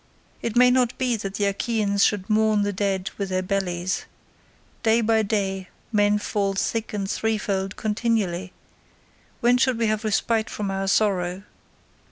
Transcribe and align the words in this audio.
It 0.41 0.55
may 0.55 0.71
not 0.71 0.97
be 0.97 1.15
that 1.17 1.35
the 1.35 1.45
Achaeans 1.45 2.03
should 2.03 2.27
mourn 2.27 2.63
the 2.63 2.73
dead 2.73 3.11
with 3.19 3.29
their 3.29 3.43
bellies; 3.43 4.05
day 4.81 4.99
by 5.01 5.21
day 5.21 5.69
men 5.91 6.17
fall 6.17 6.53
thick 6.55 6.91
and 6.91 7.07
threefold 7.07 7.75
continually; 7.75 8.51
when 9.41 9.59
should 9.59 9.77
we 9.77 9.85
have 9.85 10.03
respite 10.03 10.49
from 10.49 10.71
our 10.71 10.87
sorrow? 10.87 11.43